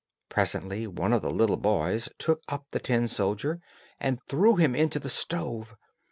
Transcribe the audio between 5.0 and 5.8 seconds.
stove.